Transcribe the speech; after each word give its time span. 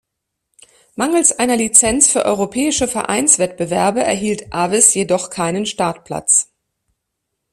Mangels 0.95 1.37
einer 1.37 1.55
Lizenz 1.57 2.11
für 2.11 2.25
europäische 2.25 2.87
Vereinswettbewerbe 2.87 3.99
erhielt 4.03 4.51
Aves 4.51 4.95
jedoch 4.95 5.29
keinen 5.29 5.67
Startplatz. 5.67 6.51